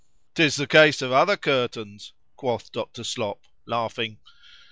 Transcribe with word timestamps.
_('Tis 0.33 0.55
the 0.55 0.65
case 0.65 1.03
of 1.03 1.11
other 1.11 1.37
curtains, 1.37 2.13
quoth 2.35 2.71
Dr. 2.71 3.03
Slop, 3.03 3.43
laughing.) 3.67 4.17